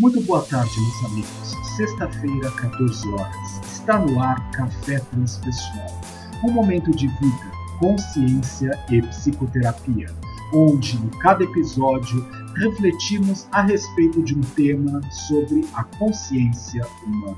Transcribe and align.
Muito 0.00 0.18
boa 0.22 0.42
tarde, 0.46 0.72
meus 0.80 1.04
amigos. 1.12 1.76
Sexta-feira, 1.76 2.50
14 2.52 3.06
horas. 3.10 3.60
Está 3.70 3.98
no 3.98 4.18
ar 4.18 4.50
Café 4.50 4.98
Transpessoal. 4.98 6.00
Um 6.42 6.52
momento 6.52 6.90
de 6.90 7.06
vida, 7.06 7.52
consciência 7.78 8.70
e 8.90 9.02
psicoterapia, 9.02 10.06
onde 10.54 10.96
em 10.96 11.10
cada 11.18 11.44
episódio 11.44 12.26
refletimos 12.56 13.46
a 13.52 13.60
respeito 13.60 14.22
de 14.22 14.34
um 14.34 14.40
tema 14.40 15.02
sobre 15.28 15.68
a 15.74 15.84
consciência 15.84 16.82
humana. 17.04 17.36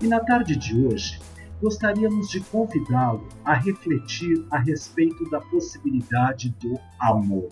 E 0.00 0.06
na 0.06 0.20
tarde 0.20 0.54
de 0.54 0.78
hoje, 0.86 1.18
gostaríamos 1.60 2.28
de 2.28 2.38
convidá-lo 2.42 3.26
a 3.44 3.54
refletir 3.54 4.46
a 4.52 4.58
respeito 4.60 5.28
da 5.30 5.40
possibilidade 5.40 6.50
do 6.60 6.78
amor. 7.00 7.50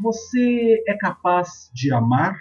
Você 0.00 0.82
é 0.88 0.96
capaz 0.96 1.70
de 1.74 1.92
amar? 1.92 2.38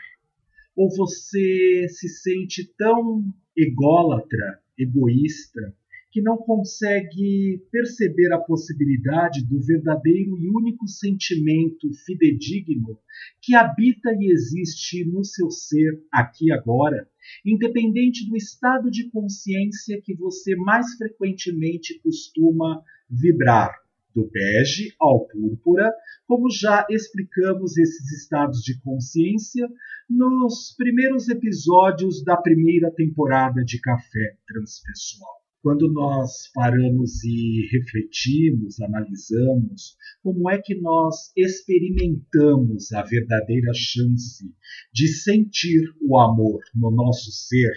Ou 0.76 0.90
você 0.90 1.88
se 1.90 2.10
sente 2.10 2.72
tão 2.77 3.23
ególatra, 3.55 4.59
egoísta, 4.77 5.76
que 6.14 6.22
não 6.22 6.38
consegue 6.38 7.59
perceber 7.72 8.31
a 8.31 8.38
possibilidade 8.38 9.44
do 9.45 9.59
verdadeiro 9.59 10.38
e 10.40 10.48
único 10.48 10.88
sentimento 10.88 11.91
fidedigno 12.05 13.00
que 13.41 13.55
habita 13.55 14.12
e 14.20 14.31
existe 14.31 15.04
no 15.05 15.26
seu 15.26 15.50
ser 15.50 16.00
aqui 16.12 16.52
agora, 16.52 17.09
independente 17.44 18.30
do 18.30 18.38
estado 18.38 18.92
de 18.92 19.09
consciência 19.09 20.00
que 20.03 20.14
você 20.14 20.55
mais 20.55 20.94
frequentemente 20.95 22.00
costuma 22.03 22.84
vibrar 23.09 23.83
do 24.16 24.30
bege 24.30 24.94
ao 24.99 25.27
púrpura, 25.27 25.94
como 26.27 26.49
já 26.49 26.85
explicamos 26.90 27.77
esses 27.77 28.12
estados 28.22 28.62
de 28.62 28.80
consciência 28.81 29.67
nos 30.09 30.73
primeiros 30.77 31.30
episódios 31.30 32.23
da 32.23 32.38
primeira 32.38 32.91
temporada 32.91 33.63
de 33.63 33.80
Café 33.80 34.38
Transpessoal. 34.48 35.44
Quando 35.64 35.89
nós 35.89 36.52
paramos 36.53 37.23
e 37.23 37.69
refletimos, 37.72 38.81
analisamos 38.81 39.95
como 40.22 40.50
é 40.50 40.61
que 40.61 40.75
nós 40.75 41.31
experimentamos 41.38 42.91
a 42.91 43.02
verdadeira 43.02 43.72
chance 43.73 44.44
de 44.94 45.08
sentir 45.08 45.81
o 46.02 46.19
amor 46.19 46.59
no 46.75 46.91
nosso 46.91 47.31
ser, 47.31 47.72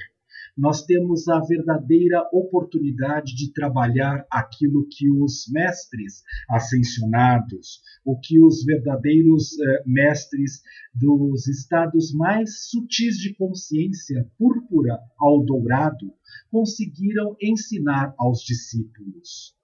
nós 0.57 0.87
temos 0.87 1.29
a 1.29 1.39
verdadeira 1.41 2.27
oportunidade 2.33 3.35
de 3.35 3.53
trabalhar 3.53 4.27
aquilo 4.31 4.89
que 4.91 5.11
os 5.11 5.47
mestres 5.51 6.23
ascensionados, 6.49 7.83
o 8.05 8.19
que 8.19 8.43
os 8.43 8.65
verdadeiros 8.65 9.59
eh, 9.59 9.83
mestres 9.85 10.63
dos 10.95 11.47
estados 11.47 12.15
mais 12.15 12.69
sutis 12.71 13.19
de 13.19 13.35
consciência, 13.35 14.27
púrpura 14.39 14.99
ao 15.19 15.45
dourado, 15.45 16.11
conseguiram 16.51 17.37
ensinar 17.41 18.15
aos 18.17 18.41
discípulos. 18.41 19.55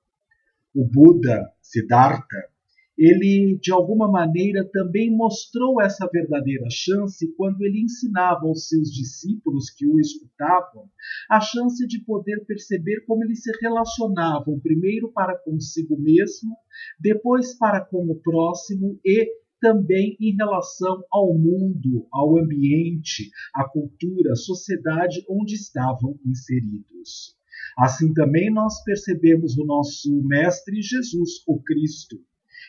O 0.75 0.85
Buda, 0.85 1.51
Siddhartha, 1.63 2.52
ele 2.97 3.59
de 3.61 3.73
alguma 3.73 4.11
maneira 4.11 4.69
também 4.71 5.11
mostrou 5.11 5.81
essa 5.81 6.07
verdadeira 6.13 6.67
chance 6.71 7.33
quando 7.37 7.63
ele 7.63 7.83
ensinava 7.83 8.47
aos 8.47 8.69
seus 8.69 8.91
discípulos 8.91 9.71
que 9.71 9.87
o 9.87 9.99
escutavam 9.99 10.89
a 11.31 11.41
chance 11.41 11.87
de 11.87 12.05
poder 12.05 12.45
perceber 12.45 13.05
como 13.07 13.25
eles 13.25 13.43
se 13.43 13.51
relacionavam 13.61 14.61
primeiro 14.61 15.11
para 15.13 15.39
consigo 15.39 15.97
mesmo, 15.99 16.55
depois 17.01 17.57
para 17.57 17.81
com 17.81 18.05
o 18.11 18.21
próximo 18.21 18.99
e 19.05 19.27
também 19.61 20.17
em 20.21 20.35
relação 20.37 21.05
ao 21.11 21.33
mundo, 21.39 22.07
ao 22.13 22.37
ambiente, 22.37 23.31
à 23.55 23.65
cultura, 23.69 24.33
à 24.33 24.37
sociedade 24.37 25.25
onde 25.29 25.55
estavam 25.55 26.19
inseridos. 26.27 27.37
Assim 27.79 28.13
também 28.13 28.53
nós 28.53 28.83
percebemos 28.83 29.57
o 29.57 29.65
nosso 29.65 30.21
Mestre 30.25 30.83
Jesus, 30.83 31.43
o 31.47 31.63
Cristo, 31.63 32.21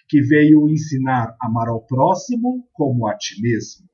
que 0.08 0.22
veio 0.22 0.70
ensinar 0.70 1.36
a 1.42 1.48
amar 1.48 1.70
ao 1.70 1.82
próximo 1.82 2.68
como 2.74 3.08
a 3.08 3.16
ti 3.16 3.42
mesmo. 3.42 3.88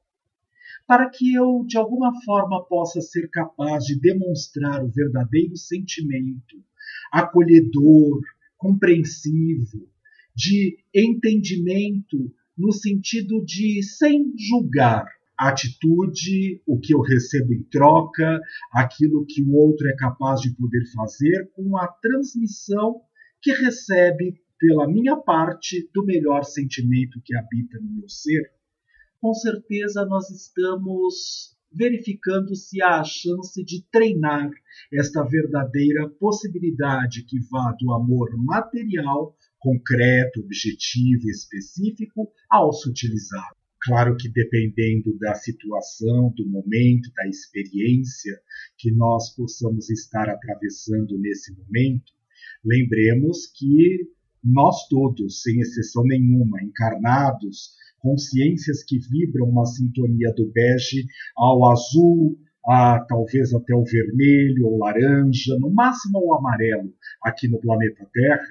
Para 0.88 1.10
que 1.10 1.34
eu, 1.34 1.64
de 1.68 1.78
alguma 1.78 2.12
forma, 2.24 2.66
possa 2.66 3.00
ser 3.00 3.30
capaz 3.30 3.86
de 3.86 4.00
demonstrar 4.00 4.84
o 4.84 4.90
verdadeiro 4.90 5.56
sentimento 5.56 6.58
acolhedor, 7.12 8.22
compreensivo, 8.58 9.88
de 10.36 10.78
entendimento 10.94 12.34
no 12.58 12.72
sentido 12.72 13.44
de 13.46 13.82
sem 13.84 14.34
julgar 14.38 15.06
a 15.40 15.50
atitude, 15.50 16.62
o 16.68 16.78
que 16.78 16.94
eu 16.94 17.00
recebo 17.00 17.54
em 17.54 17.64
troca, 17.64 18.42
aquilo 18.74 19.26
que 19.26 19.42
o 19.42 19.54
outro 19.54 19.88
é 19.88 19.96
capaz 19.96 20.42
de 20.42 20.54
poder 20.54 20.84
fazer, 20.94 21.50
com 21.54 21.78
a 21.78 21.88
transmissão 21.88 23.02
que 23.42 23.54
recebe 23.54 24.42
pela 24.60 24.88
minha 24.88 25.16
parte 25.16 25.90
do 25.94 26.06
melhor 26.06 26.44
sentimento 26.44 27.22
que 27.24 27.36
habita 27.36 27.80
no 27.80 27.90
meu 28.00 28.10
ser, 28.10 28.52
com 29.22 29.34
certeza 29.34 30.06
nós 30.06 30.30
estamos 30.30 31.58
verificando 31.72 32.56
se 32.56 32.82
há 32.82 33.00
a 33.00 33.04
chance 33.04 33.64
de 33.64 33.86
treinar 33.92 34.50
esta 34.92 35.24
verdadeira 35.24 36.10
possibilidade 36.10 37.24
que 37.26 37.40
vá 37.50 37.76
do 37.80 37.94
amor 37.94 38.30
material, 38.38 39.36
concreto, 39.60 40.40
objetivo, 40.40 41.30
específico, 41.30 42.32
ao 42.50 42.74
sutilizado. 42.74 43.56
Claro 43.82 44.18
que 44.18 44.28
dependendo 44.30 45.18
da 45.20 45.36
situação, 45.36 46.34
do 46.36 46.46
momento, 46.50 47.12
da 47.16 47.28
experiência 47.28 48.38
que 48.78 48.92
nós 48.92 49.34
possamos 49.36 49.90
estar 49.90 50.28
atravessando 50.28 51.18
nesse 51.18 51.56
momento, 51.56 52.12
lembremos 52.64 53.48
que 53.56 54.10
nós 54.44 54.88
todos, 54.88 55.42
sem 55.42 55.60
exceção 55.60 56.04
nenhuma, 56.04 56.62
encarnados, 56.64 57.72
consciências 58.00 58.84
que 58.84 58.98
vibram 58.98 59.50
uma 59.50 59.66
sintonia 59.66 60.34
do 60.36 60.50
bege 60.52 61.06
ao 61.36 61.66
azul, 61.72 62.38
a 62.70 63.04
talvez 63.08 63.52
até 63.52 63.74
o 63.74 63.84
vermelho 63.84 64.68
ou 64.68 64.78
laranja, 64.78 65.58
no 65.60 65.72
máximo 65.72 66.20
ao 66.20 66.38
amarelo 66.38 66.94
aqui 67.24 67.48
no 67.48 67.60
planeta 67.60 68.08
Terra, 68.14 68.48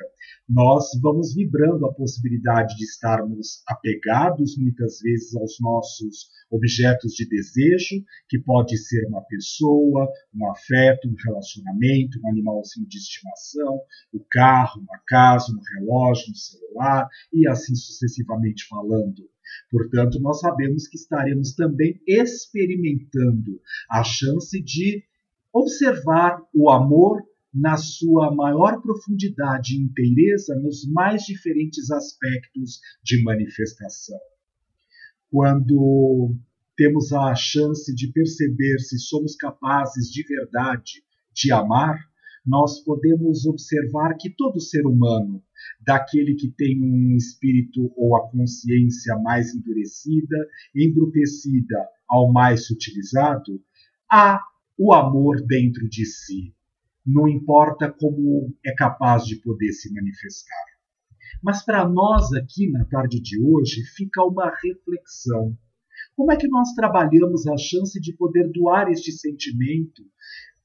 nós 0.49 0.89
vamos 1.01 1.35
vibrando 1.35 1.87
a 1.87 1.95
possibilidade 1.95 2.75
de 2.77 2.85
estarmos 2.85 3.63
apegados 3.69 4.59
muitas 4.59 4.99
vezes 5.01 5.37
aos 5.37 5.57
nossos 5.61 6.31
objetos 6.51 7.13
de 7.13 7.29
desejo, 7.29 8.03
que 8.29 8.41
pode 8.41 8.77
ser 8.77 9.07
uma 9.07 9.23
pessoa, 9.23 10.09
um 10.35 10.51
afeto, 10.51 11.07
um 11.07 11.15
relacionamento, 11.25 12.19
um 12.25 12.29
animalzinho 12.29 12.89
de 12.89 12.97
estimação, 12.97 13.79
o 14.13 14.25
carro, 14.31 14.81
uma 14.81 14.99
casa, 15.07 15.53
um 15.53 15.79
relógio, 15.79 16.33
um 16.33 16.35
celular 16.35 17.09
e 17.33 17.47
assim 17.47 17.75
sucessivamente 17.75 18.67
falando. 18.67 19.29
Portanto, 19.71 20.21
nós 20.21 20.41
sabemos 20.41 20.87
que 20.87 20.97
estaremos 20.97 21.55
também 21.55 22.01
experimentando 22.07 23.61
a 23.91 24.03
chance 24.03 24.63
de 24.63 25.05
observar 25.53 26.43
o 26.55 26.71
amor 26.71 27.23
na 27.53 27.77
sua 27.77 28.35
maior 28.35 28.81
profundidade 28.81 29.75
e 29.75 29.81
inteireza 29.81 30.55
nos 30.57 30.87
mais 30.91 31.23
diferentes 31.23 31.91
aspectos 31.91 32.81
de 33.03 33.23
manifestação. 33.23 34.19
Quando 35.31 36.35
temos 36.77 37.13
a 37.13 37.35
chance 37.35 37.93
de 37.95 38.13
perceber 38.13 38.79
se 38.79 38.99
somos 38.99 39.35
capazes 39.35 40.11
de 40.11 40.23
verdade 40.23 41.03
de 41.35 41.53
amar, 41.53 41.99
nós 42.47 42.83
podemos 42.83 43.45
observar 43.47 44.15
que 44.17 44.31
todo 44.31 44.61
ser 44.61 44.87
humano, 44.87 45.43
daquele 45.81 46.35
que 46.35 46.49
tem 46.49 46.81
um 46.83 47.17
espírito 47.17 47.93
ou 47.97 48.17
a 48.17 48.31
consciência 48.31 49.17
mais 49.19 49.55
endurecida, 49.55 50.37
embrutecida 50.75 51.87
ao 52.09 52.33
mais 52.33 52.67
sutilizado, 52.67 53.61
há 54.11 54.41
o 54.77 54.93
amor 54.93 55.45
dentro 55.47 55.89
de 55.89 56.07
si 56.07 56.55
não 57.09 57.27
importa 57.27 57.91
como 57.91 58.55
é 58.65 58.75
capaz 58.75 59.25
de 59.25 59.37
poder 59.37 59.73
se 59.73 59.91
manifestar. 59.95 60.65
Mas 61.43 61.65
para 61.65 61.89
nós 61.89 62.33
aqui 62.35 62.71
na 62.71 62.85
tarde 62.85 63.19
de 63.19 63.41
hoje 63.41 63.83
fica 63.97 64.23
uma 64.23 64.53
reflexão. 64.63 65.57
Como 66.15 66.31
é 66.31 66.37
que 66.37 66.49
nós 66.49 66.75
trabalhamos 66.75 67.47
a 67.47 67.57
chance 67.57 67.99
de 67.99 68.13
poder 68.13 68.51
doar 68.53 68.91
este 68.91 69.11
sentimento 69.13 70.03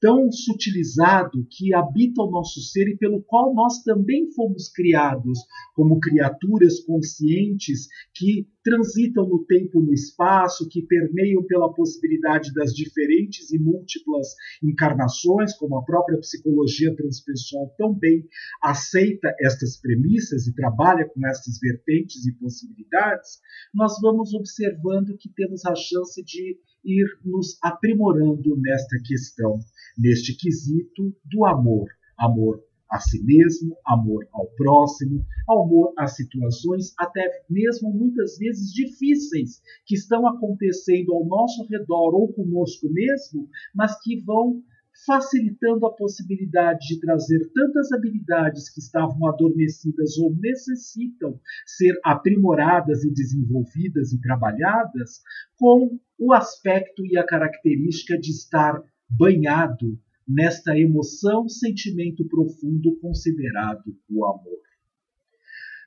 tão 0.00 0.30
sutilizado 0.30 1.46
que 1.50 1.74
habita 1.74 2.22
o 2.22 2.30
nosso 2.30 2.60
ser 2.60 2.88
e 2.88 2.96
pelo 2.96 3.22
qual 3.22 3.54
nós 3.54 3.82
também 3.82 4.30
fomos 4.32 4.68
criados 4.70 5.38
como 5.74 5.98
criaturas 5.98 6.80
conscientes 6.80 7.88
que 8.14 8.46
transitam 8.62 9.28
no 9.28 9.44
tempo 9.44 9.80
e 9.80 9.86
no 9.86 9.92
espaço, 9.92 10.68
que 10.68 10.82
permeiam 10.82 11.44
pela 11.44 11.72
possibilidade 11.72 12.52
das 12.54 12.72
diferentes 12.72 13.52
e 13.52 13.58
múltiplas 13.58 14.28
encarnações, 14.62 15.54
como 15.56 15.76
a 15.76 15.84
própria 15.84 16.18
psicologia 16.18 16.94
transpessoal 16.96 17.74
também 17.76 18.26
aceita 18.62 19.34
estas 19.40 19.78
premissas 19.80 20.46
e 20.46 20.54
trabalha 20.54 21.06
com 21.08 21.26
estas 21.26 21.58
vertentes 21.58 22.26
e 22.26 22.32
possibilidades, 22.32 23.38
nós 23.72 24.00
vamos 24.00 24.32
observando 24.32 25.16
que 25.18 25.28
temos 25.28 25.64
a 25.66 25.74
chance 25.74 26.22
de 26.24 26.58
ir 26.84 27.06
nos 27.24 27.56
aprimorando 27.62 28.56
nesta 28.56 28.98
questão, 29.04 29.58
neste 29.96 30.36
quesito 30.36 31.14
do 31.24 31.44
amor. 31.44 31.88
Amor 32.18 32.62
a 32.90 33.00
si 33.00 33.24
mesmo, 33.24 33.76
amor 33.84 34.24
ao 34.32 34.46
próximo, 34.56 35.26
amor 35.48 35.92
às 35.98 36.14
situações, 36.14 36.94
até 36.98 37.28
mesmo 37.50 37.90
muitas 37.90 38.38
vezes 38.38 38.72
difíceis, 38.72 39.60
que 39.84 39.96
estão 39.96 40.26
acontecendo 40.28 41.12
ao 41.12 41.26
nosso 41.26 41.66
redor 41.66 42.14
ou 42.14 42.32
conosco 42.32 42.88
mesmo, 42.88 43.48
mas 43.74 44.00
que 44.00 44.20
vão 44.20 44.62
facilitando 45.04 45.86
a 45.86 45.92
possibilidade 45.92 46.86
de 46.86 47.00
trazer 47.00 47.50
tantas 47.52 47.90
habilidades 47.90 48.70
que 48.72 48.78
estavam 48.78 49.26
adormecidas 49.26 50.16
ou 50.18 50.32
necessitam 50.36 51.40
ser 51.66 51.98
aprimoradas 52.04 53.02
e 53.02 53.12
desenvolvidas 53.12 54.12
e 54.12 54.20
trabalhadas, 54.20 55.20
com 55.58 55.98
o 56.16 56.32
aspecto 56.32 57.04
e 57.04 57.18
a 57.18 57.26
característica 57.26 58.16
de 58.16 58.30
estar 58.30 58.80
banhado 59.08 59.98
nesta 60.26 60.78
emoção, 60.78 61.48
sentimento 61.48 62.24
profundo 62.26 62.96
considerado 62.96 63.96
o 64.08 64.24
amor. 64.26 64.60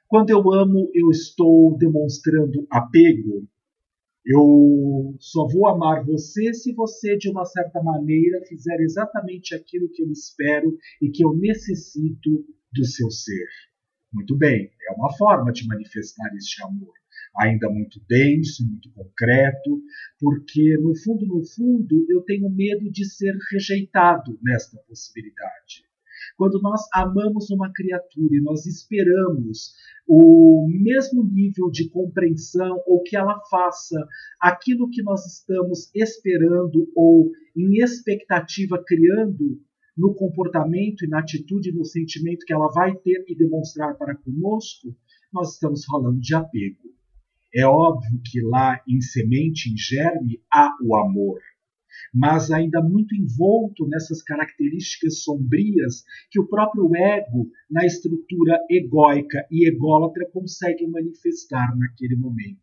Quando 0.08 0.30
eu 0.30 0.54
amo, 0.54 0.90
eu 0.94 1.10
estou 1.10 1.78
demonstrando 1.78 2.66
apego. 2.69 3.48
Eu 4.25 5.16
só 5.19 5.48
vou 5.48 5.68
amar 5.68 6.06
você 6.06 6.54
se 6.54 6.74
você, 6.74 7.18
de 7.18 7.30
uma 7.30 7.46
certa 7.46 7.81
maneira, 7.81 8.46
fizer 8.48 8.80
exatamente 8.81 9.56
aquilo 9.56 9.90
que 9.90 10.04
eu 10.04 10.12
espero 10.12 10.78
e 11.02 11.10
que 11.10 11.24
eu 11.24 11.36
necessito 11.36 12.46
do 12.74 12.86
seu 12.86 13.10
ser. 13.10 13.48
Muito 14.14 14.38
bem, 14.38 14.72
é 14.90 14.94
uma 14.94 15.12
forma 15.18 15.52
de 15.52 15.66
manifestar 15.68 16.34
este 16.36 16.62
amor 16.64 16.94
ainda 17.38 17.69
muito 17.69 18.01
denso, 18.07 18.66
muito 18.66 18.92
concreto, 18.92 19.81
porque 20.19 20.78
no 20.81 20.95
fundo, 20.95 21.25
no 21.25 21.45
fundo, 21.45 22.06
eu 22.10 22.22
tenho 22.22 22.50
medo 22.50 22.89
de 22.92 23.06
ser 23.06 23.36
rejeitado 23.51 24.38
nesta 24.42 24.78
possibilidade. 24.88 25.86
Quando 26.36 26.60
nós 26.62 26.81
amamos 26.94 27.50
uma 27.50 27.72
criatura 27.74 28.36
e 28.36 28.42
nós 28.42 28.66
esperamos 28.66 29.74
o 30.07 30.68
mesmo 30.69 31.24
nível 31.24 31.69
de 31.69 31.89
compreensão 31.89 32.81
ou 32.86 33.01
que 33.04 33.16
ela 33.16 33.40
faça 33.50 34.07
aquilo 34.40 34.90
que 34.90 35.01
nós 35.04 35.25
estamos 35.25 35.90
esperando 35.95 36.90
ou 36.95 37.31
em 37.56 37.83
expectativa 37.83 38.81
criando 38.86 39.60
no 39.98 40.13
comportamento 40.13 41.04
e 41.04 41.07
na 41.07 41.19
atitude 41.19 41.69
e 41.69 41.74
no 41.74 41.83
sentimento 41.83 42.45
que 42.45 42.54
ela 42.54 42.68
vai 42.72 42.95
ter 42.95 43.25
e 43.28 43.36
demonstrar 43.36 43.98
para 43.98 44.16
conosco, 44.16 44.95
nós 45.33 45.54
estamos 45.54 45.83
falando 45.86 46.19
de 46.19 46.36
apego. 46.36 46.96
É 47.57 47.65
óbvio 47.65 48.21
que 48.24 48.39
lá 48.39 48.80
em 48.88 49.01
semente, 49.01 49.74
em 49.74 49.75
germe, 49.75 50.39
há 50.54 50.77
o 50.80 50.95
amor, 50.95 51.39
mas 52.13 52.51
ainda 52.51 52.83
muito 52.83 53.15
envolto 53.15 53.88
nessas 53.88 54.21
características 54.21 55.24
sombrias 55.24 56.04
que 56.30 56.39
o 56.39 56.48
próprio 56.48 56.95
ego, 56.95 57.50
na 57.68 57.83
estrutura 57.83 58.59
egóica 58.69 59.44
e 59.50 59.68
ególatra, 59.68 60.30
consegue 60.31 60.86
manifestar 60.86 61.75
naquele 61.75 62.15
momento. 62.15 62.59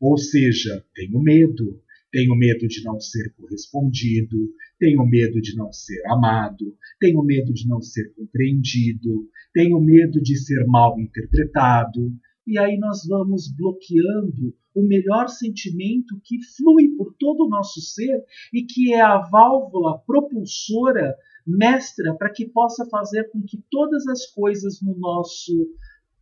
Ou 0.00 0.16
seja, 0.16 0.84
tenho 0.94 1.20
medo, 1.20 1.82
tenho 2.12 2.36
medo 2.36 2.68
de 2.68 2.84
não 2.84 3.00
ser 3.00 3.34
correspondido, 3.36 4.52
tenho 4.78 5.04
medo 5.04 5.40
de 5.40 5.56
não 5.56 5.72
ser 5.72 6.00
amado, 6.06 6.76
tenho 7.00 7.24
medo 7.24 7.52
de 7.52 7.66
não 7.66 7.82
ser 7.82 8.12
compreendido, 8.14 9.28
tenho 9.52 9.80
medo 9.80 10.22
de 10.22 10.36
ser 10.36 10.64
mal 10.68 10.96
interpretado, 11.00 12.12
e 12.46 12.58
aí 12.58 12.76
nós 12.78 13.06
vamos 13.06 13.52
bloqueando 13.54 14.54
o 14.74 14.82
melhor 14.82 15.28
sentimento 15.28 16.20
que 16.24 16.42
flui 16.56 16.88
por 16.96 17.14
todo 17.18 17.44
o 17.44 17.48
nosso 17.48 17.80
ser 17.80 18.24
e 18.52 18.64
que 18.64 18.92
é 18.92 19.00
a 19.00 19.18
válvula 19.18 19.98
propulsora 20.00 21.14
mestra 21.46 22.14
para 22.16 22.32
que 22.32 22.48
possa 22.48 22.86
fazer 22.86 23.30
com 23.30 23.42
que 23.42 23.62
todas 23.70 24.06
as 24.06 24.26
coisas 24.26 24.80
no 24.80 24.96
nosso 24.98 25.52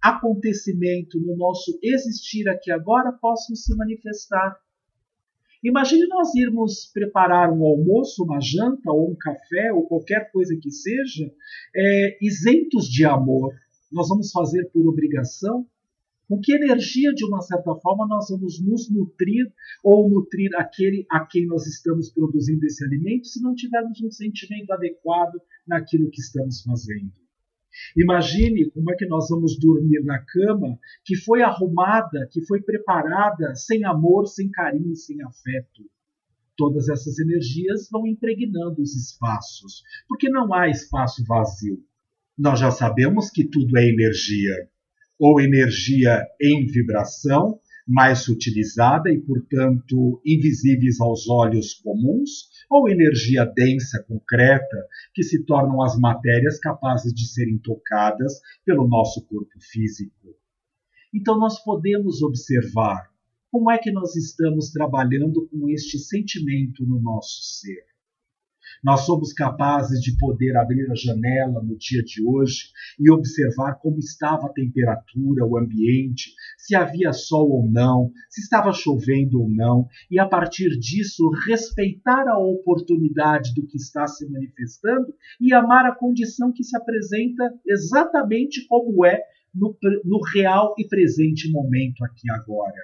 acontecimento, 0.00 1.20
no 1.20 1.36
nosso 1.36 1.78
existir 1.82 2.48
aqui 2.48 2.70
agora, 2.70 3.12
possam 3.12 3.54
se 3.54 3.76
manifestar. 3.76 4.56
Imagine 5.62 6.06
nós 6.08 6.34
irmos 6.34 6.90
preparar 6.92 7.52
um 7.52 7.66
almoço, 7.66 8.24
uma 8.24 8.40
janta, 8.40 8.90
ou 8.90 9.10
um 9.10 9.14
café, 9.14 9.70
ou 9.74 9.86
qualquer 9.86 10.32
coisa 10.32 10.56
que 10.56 10.70
seja, 10.70 11.30
é, 11.76 12.18
isentos 12.22 12.86
de 12.86 13.04
amor. 13.04 13.52
Nós 13.92 14.08
vamos 14.08 14.30
fazer 14.32 14.70
por 14.72 14.88
obrigação? 14.88 15.66
Com 16.30 16.40
que 16.40 16.52
energia, 16.52 17.12
de 17.12 17.24
uma 17.24 17.42
certa 17.42 17.74
forma, 17.74 18.06
nós 18.06 18.28
vamos 18.30 18.62
nos 18.62 18.88
nutrir 18.88 19.52
ou 19.82 20.08
nutrir 20.08 20.48
aquele 20.54 21.04
a 21.10 21.26
quem 21.26 21.44
nós 21.44 21.66
estamos 21.66 22.08
produzindo 22.08 22.64
esse 22.66 22.84
alimento 22.84 23.26
se 23.26 23.42
não 23.42 23.52
tivermos 23.52 24.00
um 24.00 24.12
sentimento 24.12 24.70
adequado 24.70 25.40
naquilo 25.66 26.08
que 26.08 26.20
estamos 26.20 26.62
fazendo? 26.62 27.10
Imagine 27.96 28.70
como 28.70 28.92
é 28.92 28.94
que 28.94 29.06
nós 29.06 29.28
vamos 29.28 29.58
dormir 29.58 30.04
na 30.04 30.24
cama 30.24 30.78
que 31.04 31.16
foi 31.16 31.42
arrumada, 31.42 32.28
que 32.30 32.46
foi 32.46 32.62
preparada 32.62 33.56
sem 33.56 33.84
amor, 33.84 34.28
sem 34.28 34.48
carinho, 34.52 34.94
sem 34.94 35.20
afeto. 35.24 35.82
Todas 36.56 36.88
essas 36.88 37.18
energias 37.18 37.88
vão 37.90 38.06
impregnando 38.06 38.80
os 38.80 38.94
espaços, 38.94 39.82
porque 40.06 40.30
não 40.30 40.54
há 40.54 40.68
espaço 40.68 41.24
vazio. 41.26 41.84
Nós 42.38 42.60
já 42.60 42.70
sabemos 42.70 43.30
que 43.30 43.42
tudo 43.42 43.76
é 43.76 43.84
energia 43.84 44.70
ou 45.20 45.38
energia 45.38 46.26
em 46.40 46.64
vibração, 46.64 47.60
mais 47.86 48.20
sutilizada 48.20 49.10
e, 49.10 49.20
portanto, 49.20 50.22
invisíveis 50.24 50.98
aos 51.00 51.28
olhos 51.28 51.74
comuns, 51.74 52.48
ou 52.70 52.88
energia 52.88 53.44
densa, 53.44 54.02
concreta, 54.08 54.86
que 55.12 55.22
se 55.22 55.44
tornam 55.44 55.82
as 55.82 55.98
matérias 55.98 56.58
capazes 56.58 57.12
de 57.12 57.26
serem 57.26 57.58
tocadas 57.58 58.40
pelo 58.64 58.88
nosso 58.88 59.26
corpo 59.26 59.60
físico. 59.60 60.34
Então, 61.12 61.38
nós 61.38 61.62
podemos 61.62 62.22
observar 62.22 63.10
como 63.50 63.70
é 63.70 63.76
que 63.76 63.90
nós 63.90 64.14
estamos 64.16 64.70
trabalhando 64.70 65.48
com 65.48 65.68
este 65.68 65.98
sentimento 65.98 66.86
no 66.86 67.00
nosso 67.00 67.42
ser. 67.42 67.89
Nós 68.82 69.02
somos 69.02 69.32
capazes 69.32 70.00
de 70.00 70.16
poder 70.16 70.56
abrir 70.56 70.90
a 70.90 70.94
janela 70.94 71.62
no 71.62 71.76
dia 71.76 72.02
de 72.02 72.22
hoje 72.24 72.70
e 72.98 73.10
observar 73.10 73.74
como 73.74 73.98
estava 73.98 74.46
a 74.46 74.52
temperatura, 74.52 75.44
o 75.44 75.58
ambiente, 75.58 76.32
se 76.56 76.74
havia 76.74 77.12
sol 77.12 77.50
ou 77.50 77.70
não, 77.70 78.10
se 78.28 78.40
estava 78.40 78.72
chovendo 78.72 79.42
ou 79.42 79.50
não, 79.50 79.86
e 80.10 80.18
a 80.18 80.26
partir 80.26 80.70
disso 80.78 81.30
respeitar 81.46 82.26
a 82.26 82.38
oportunidade 82.38 83.54
do 83.54 83.66
que 83.66 83.76
está 83.76 84.06
se 84.06 84.28
manifestando 84.30 85.12
e 85.40 85.52
amar 85.52 85.84
a 85.84 85.94
condição 85.94 86.52
que 86.52 86.64
se 86.64 86.76
apresenta 86.76 87.52
exatamente 87.66 88.66
como 88.66 89.04
é 89.04 89.20
no, 89.54 89.76
no 90.04 90.20
real 90.32 90.74
e 90.78 90.88
presente 90.88 91.50
momento 91.50 92.02
aqui 92.04 92.30
agora. 92.30 92.80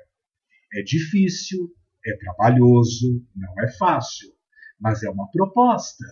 É 0.75 0.83
difícil, 0.83 1.71
é 2.05 2.17
trabalhoso, 2.17 3.25
não 3.35 3.65
é 3.65 3.73
fácil 3.79 4.36
mas 4.81 5.03
é 5.03 5.11
uma 5.11 5.31
proposta. 5.31 6.05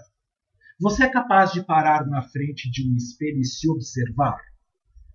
Você 0.81 1.05
é 1.05 1.09
capaz 1.09 1.53
de 1.53 1.65
parar 1.65 2.07
na 2.07 2.23
frente 2.23 2.71
de 2.71 2.89
um 2.89 2.97
espelho 2.97 3.41
e 3.41 3.45
se 3.45 3.69
observar? 3.71 4.41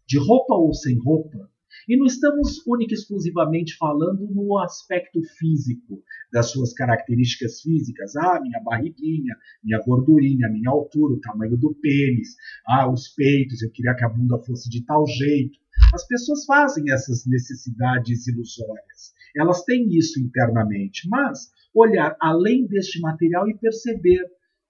De 0.07 0.17
roupa 0.17 0.55
ou 0.55 0.73
sem 0.73 0.97
roupa? 0.97 1.49
E 1.87 1.97
não 1.97 2.05
estamos 2.05 2.65
única 2.65 2.93
e 2.93 2.97
exclusivamente 2.97 3.75
falando 3.77 4.27
no 4.31 4.57
aspecto 4.59 5.21
físico, 5.37 6.01
das 6.31 6.51
suas 6.51 6.73
características 6.73 7.61
físicas. 7.61 8.15
Ah, 8.15 8.39
minha 8.41 8.61
barriguinha, 8.63 9.35
minha 9.63 9.81
gordurinha, 9.85 10.49
minha 10.49 10.69
altura, 10.69 11.13
o 11.13 11.19
tamanho 11.19 11.57
do 11.57 11.73
pênis, 11.75 12.35
ah, 12.67 12.91
os 12.91 13.09
peitos, 13.09 13.61
eu 13.61 13.71
queria 13.71 13.95
que 13.95 14.05
a 14.05 14.09
bunda 14.09 14.37
fosse 14.45 14.69
de 14.69 14.85
tal 14.85 15.05
jeito. 15.07 15.59
As 15.93 16.05
pessoas 16.07 16.45
fazem 16.45 16.91
essas 16.91 17.25
necessidades 17.25 18.27
ilusórias. 18.27 19.13
Elas 19.35 19.63
têm 19.63 19.87
isso 19.89 20.19
internamente, 20.19 21.07
mas 21.07 21.51
olhar 21.73 22.15
além 22.19 22.67
deste 22.67 22.99
material 22.99 23.49
e 23.49 23.57
perceber: 23.57 24.25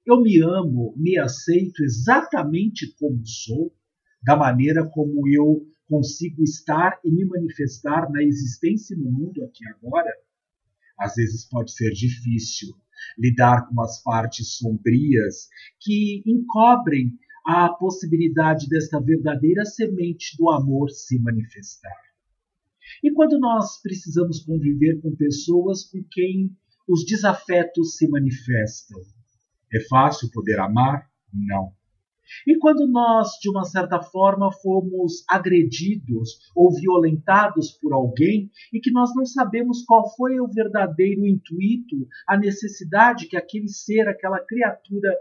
eu 0.05 0.21
me 0.21 0.41
amo, 0.41 0.93
me 0.97 1.17
aceito 1.19 1.83
exatamente 1.83 2.93
como 2.97 3.25
sou, 3.25 3.73
da 4.23 4.35
maneira 4.35 4.87
como 4.89 5.27
eu 5.27 5.65
consigo 5.87 6.43
estar 6.43 6.99
e 7.03 7.11
me 7.11 7.25
manifestar 7.25 8.09
na 8.11 8.23
existência 8.23 8.95
no 8.97 9.11
mundo 9.11 9.43
aqui 9.43 9.67
agora. 9.69 10.11
Às 10.99 11.15
vezes 11.15 11.47
pode 11.47 11.71
ser 11.71 11.91
difícil 11.91 12.69
lidar 13.17 13.67
com 13.67 13.81
as 13.81 14.01
partes 14.03 14.57
sombrias 14.57 15.47
que 15.79 16.21
encobrem 16.25 17.17
a 17.45 17.69
possibilidade 17.69 18.67
desta 18.67 18.99
verdadeira 18.99 19.65
semente 19.65 20.35
do 20.37 20.49
amor 20.49 20.89
se 20.89 21.17
manifestar. 21.19 21.97
E 23.03 23.11
quando 23.11 23.39
nós 23.39 23.81
precisamos 23.81 24.43
conviver 24.43 24.99
com 25.01 25.15
pessoas 25.15 25.85
com 25.85 26.03
quem 26.11 26.55
os 26.89 27.05
desafetos 27.05 27.96
se 27.96 28.10
manifestam. 28.10 29.00
É 29.72 29.79
fácil 29.88 30.29
poder 30.31 30.60
amar? 30.60 31.08
Não. 31.31 31.72
E 32.48 32.58
quando 32.58 32.88
nós, 32.88 33.29
de 33.41 33.50
uma 33.50 33.63
certa 33.63 34.01
forma, 34.01 34.51
fomos 34.51 35.24
agredidos 35.27 36.39
ou 36.55 36.74
violentados 36.74 37.72
por 37.72 37.93
alguém 37.93 38.50
e 38.74 38.79
que 38.79 38.91
nós 38.91 39.12
não 39.15 39.25
sabemos 39.25 39.84
qual 39.86 40.15
foi 40.15 40.39
o 40.39 40.48
verdadeiro 40.48 41.25
intuito, 41.25 42.08
a 42.27 42.38
necessidade 42.38 43.27
que 43.27 43.38
aquele 43.38 43.67
ser, 43.67 44.08
aquela 44.08 44.39
criatura 44.39 45.12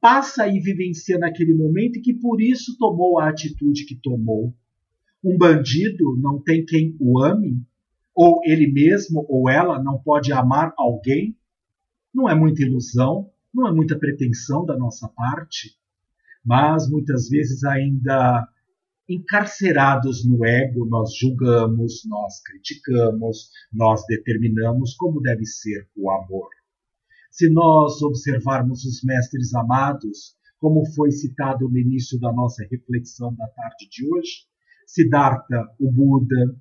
passa 0.00 0.46
e 0.46 0.60
vivencia 0.60 1.18
naquele 1.18 1.54
momento 1.54 1.98
e 1.98 2.02
que 2.02 2.14
por 2.14 2.40
isso 2.40 2.76
tomou 2.78 3.18
a 3.18 3.28
atitude 3.28 3.84
que 3.84 3.96
tomou. 3.96 4.54
Um 5.22 5.36
bandido 5.36 6.16
não 6.20 6.40
tem 6.40 6.64
quem 6.64 6.96
o 7.00 7.20
ame, 7.22 7.60
ou 8.18 8.40
ele 8.44 8.70
mesmo 8.72 9.24
ou 9.28 9.48
ela 9.48 9.82
não 9.82 9.98
pode 9.98 10.32
amar 10.32 10.72
alguém. 10.76 11.36
Não 12.12 12.28
é 12.28 12.34
muita 12.34 12.62
ilusão, 12.62 13.30
não 13.54 13.68
é 13.68 13.72
muita 13.72 13.98
pretensão 13.98 14.64
da 14.64 14.76
nossa 14.76 15.08
parte 15.08 15.78
mas 16.48 16.88
muitas 16.88 17.28
vezes 17.28 17.62
ainda 17.62 18.48
encarcerados 19.06 20.26
no 20.26 20.46
ego, 20.46 20.86
nós 20.86 21.14
julgamos, 21.14 22.02
nós 22.06 22.42
criticamos, 22.42 23.50
nós 23.70 24.02
determinamos 24.06 24.94
como 24.94 25.20
deve 25.20 25.44
ser 25.44 25.86
o 25.94 26.10
amor. 26.10 26.48
Se 27.30 27.50
nós 27.50 28.00
observarmos 28.00 28.84
os 28.86 29.02
mestres 29.02 29.54
amados, 29.54 30.36
como 30.58 30.86
foi 30.94 31.10
citado 31.10 31.68
no 31.68 31.78
início 31.78 32.18
da 32.18 32.32
nossa 32.32 32.66
reflexão 32.70 33.34
da 33.34 33.46
tarde 33.48 33.86
de 33.90 34.06
hoje, 34.10 34.46
Siddhartha, 34.86 35.66
o 35.78 35.92
Buda, 35.92 36.56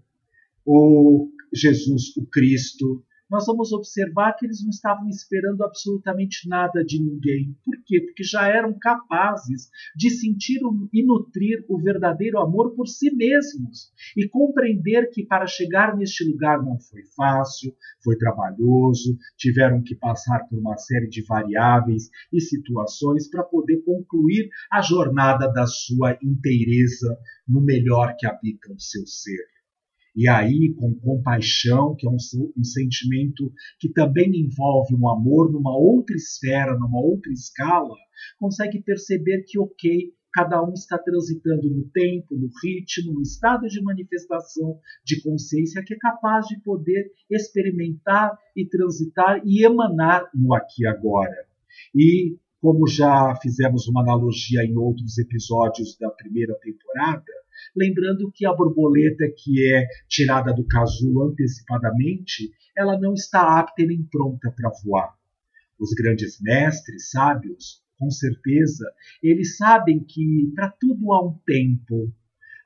o 0.65 1.29
Jesus, 1.53 2.15
o 2.17 2.25
Cristo, 2.25 3.03
nós 3.29 3.45
vamos 3.45 3.73
observar 3.73 4.33
que 4.33 4.45
eles 4.45 4.63
não 4.63 4.69
estavam 4.69 5.09
esperando 5.09 5.61
absolutamente 5.61 6.47
nada 6.47 6.83
de 6.83 6.97
ninguém. 6.97 7.57
Por 7.63 7.75
quê? 7.85 7.99
Porque 7.99 8.23
já 8.23 8.47
eram 8.47 8.77
capazes 8.79 9.69
de 9.95 10.09
sentir 10.09 10.59
e 10.93 11.05
nutrir 11.05 11.65
o 11.67 11.77
verdadeiro 11.77 12.39
amor 12.39 12.73
por 12.73 12.87
si 12.87 13.13
mesmos 13.13 13.91
e 14.15 14.27
compreender 14.29 15.09
que 15.09 15.25
para 15.25 15.45
chegar 15.45 15.97
neste 15.97 16.23
lugar 16.23 16.63
não 16.63 16.79
foi 16.79 17.03
fácil, 17.17 17.75
foi 18.01 18.17
trabalhoso, 18.17 19.17
tiveram 19.37 19.83
que 19.83 19.95
passar 19.95 20.47
por 20.47 20.57
uma 20.57 20.77
série 20.77 21.09
de 21.09 21.21
variáveis 21.25 22.09
e 22.31 22.39
situações 22.39 23.29
para 23.29 23.43
poder 23.43 23.83
concluir 23.83 24.49
a 24.71 24.81
jornada 24.81 25.51
da 25.51 25.67
sua 25.67 26.17
inteireza 26.23 27.17
no 27.45 27.59
melhor 27.59 28.15
que 28.17 28.25
habita 28.25 28.71
o 28.71 28.79
seu 28.79 29.05
ser. 29.05 29.56
E 30.17 30.27
aí, 30.27 30.73
com 30.73 30.95
compaixão, 30.95 31.95
que 31.95 32.07
é 32.07 32.09
um, 32.09 32.17
um 32.57 32.63
sentimento 32.63 33.53
que 33.79 33.87
também 33.87 34.31
envolve 34.35 34.95
um 34.95 35.07
amor 35.07 35.51
numa 35.51 35.77
outra 35.77 36.15
esfera, 36.15 36.73
numa 36.73 36.99
outra 36.99 37.31
escala, 37.31 37.95
consegue 38.39 38.81
perceber 38.81 39.43
que, 39.47 39.59
ok, 39.59 40.11
cada 40.33 40.63
um 40.63 40.73
está 40.73 40.97
transitando 40.97 41.69
no 41.69 41.87
tempo, 41.89 42.35
no 42.35 42.49
ritmo, 42.63 43.13
no 43.13 43.21
estado 43.21 43.67
de 43.67 43.79
manifestação 43.83 44.79
de 45.05 45.21
consciência 45.21 45.83
que 45.85 45.93
é 45.93 45.97
capaz 45.97 46.47
de 46.47 46.59
poder 46.61 47.11
experimentar 47.29 48.35
e 48.55 48.67
transitar 48.67 49.39
e 49.45 49.63
emanar 49.63 50.27
no 50.33 50.55
aqui 50.55 50.81
e 50.81 50.87
agora. 50.87 51.45
E 51.93 52.37
como 52.59 52.87
já 52.87 53.35
fizemos 53.39 53.87
uma 53.87 54.01
analogia 54.01 54.63
em 54.63 54.75
outros 54.75 55.19
episódios 55.19 55.95
da 55.99 56.09
primeira 56.09 56.55
temporada, 56.55 57.23
Lembrando 57.75 58.31
que 58.33 58.45
a 58.45 58.53
borboleta 58.53 59.25
que 59.35 59.65
é 59.73 59.85
tirada 60.07 60.53
do 60.53 60.65
casulo 60.65 61.29
antecipadamente, 61.29 62.51
ela 62.75 62.99
não 62.99 63.13
está 63.13 63.59
apta 63.59 63.83
nem 63.85 64.03
pronta 64.03 64.51
para 64.51 64.71
voar. 64.83 65.13
Os 65.79 65.91
grandes 65.93 66.39
mestres 66.41 67.09
sábios, 67.09 67.81
com 67.99 68.09
certeza, 68.09 68.85
eles 69.21 69.57
sabem 69.57 70.03
que 70.03 70.51
para 70.55 70.69
tudo 70.69 71.13
há 71.13 71.27
um 71.27 71.39
tempo. 71.45 72.13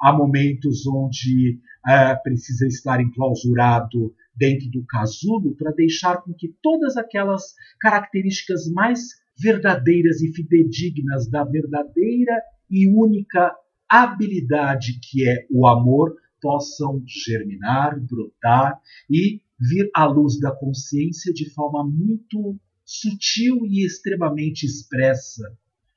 Há 0.01 0.11
momentos 0.13 0.87
onde 0.87 1.59
uh, 1.85 2.23
precisa 2.23 2.67
estar 2.67 2.99
enclausurado 2.99 4.13
dentro 4.35 4.69
do 4.71 4.83
casulo 4.85 5.55
para 5.55 5.71
deixar 5.71 6.21
com 6.21 6.33
que 6.33 6.55
todas 6.61 6.97
aquelas 6.97 7.53
características 7.79 8.67
mais 8.71 9.21
verdadeiras 9.37 10.21
e 10.21 10.33
fidedignas 10.33 11.29
da 11.29 11.43
verdadeira 11.43 12.41
e 12.69 12.87
única 12.87 13.53
habilidade 13.91 14.99
que 15.01 15.27
é 15.27 15.45
o 15.51 15.67
amor 15.67 16.15
possam 16.41 17.03
germinar, 17.05 17.99
brotar 17.99 18.79
e 19.09 19.41
vir 19.59 19.91
à 19.93 20.05
luz 20.05 20.39
da 20.39 20.49
consciência 20.55 21.33
de 21.33 21.49
forma 21.49 21.83
muito 21.83 22.57
sutil 22.85 23.65
e 23.65 23.85
extremamente 23.85 24.65
expressa. 24.65 25.43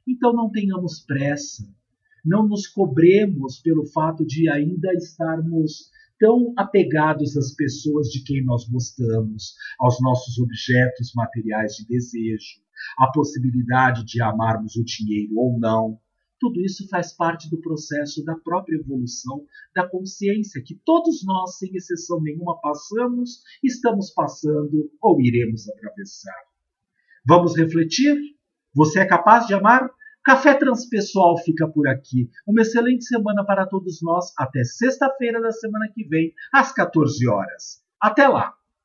Então 0.07 0.33
não 0.33 0.51
tenhamos 0.51 1.01
pressa, 1.07 1.65
não 2.25 2.47
nos 2.47 2.67
cobremos 2.67 3.61
pelo 3.61 3.87
fato 3.87 4.27
de 4.27 4.51
ainda 4.51 4.93
estarmos 4.93 5.91
tão 6.19 6.53
apegados 6.57 7.37
às 7.37 7.55
pessoas 7.55 8.09
de 8.09 8.23
quem 8.23 8.45
nós 8.45 8.69
gostamos, 8.69 9.55
aos 9.79 10.01
nossos 10.01 10.39
objetos 10.39 11.13
materiais 11.15 11.75
de 11.75 11.87
desejo, 11.87 12.61
à 12.99 13.11
possibilidade 13.13 14.05
de 14.05 14.21
amarmos 14.21 14.77
o 14.77 14.85
dinheiro 14.85 15.37
ou 15.37 15.59
não, 15.59 15.99
tudo 16.45 16.61
isso 16.61 16.87
faz 16.91 17.17
parte 17.17 17.49
do 17.49 17.59
processo 17.59 18.23
da 18.23 18.35
própria 18.37 18.77
evolução 18.77 19.47
da 19.75 19.89
consciência 19.89 20.63
que 20.63 20.79
todos 20.85 21.25
nós, 21.25 21.57
sem 21.57 21.75
exceção 21.75 22.21
nenhuma, 22.21 22.61
passamos, 22.61 23.41
estamos 23.63 24.13
passando 24.13 24.91
ou 25.01 25.23
iremos 25.23 25.67
atravessar. 25.71 26.37
Vamos 27.27 27.57
refletir? 27.57 28.15
Você 28.75 29.01
é 29.01 29.07
capaz 29.07 29.47
de 29.47 29.55
amar? 29.55 29.91
Café 30.23 30.53
Transpessoal 30.53 31.39
fica 31.39 31.67
por 31.67 31.89
aqui. 31.89 32.29
Uma 32.47 32.61
excelente 32.61 33.07
semana 33.07 33.43
para 33.43 33.67
todos 33.67 34.03
nós. 34.03 34.31
Até 34.37 34.65
sexta-feira 34.65 35.41
da 35.41 35.51
semana 35.51 35.91
que 35.95 36.07
vem, 36.07 36.35
às 36.53 36.75
14 36.75 37.27
horas. 37.27 37.83
Até 37.99 38.29
lá! 38.29 38.55